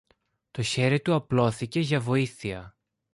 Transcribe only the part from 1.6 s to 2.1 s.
για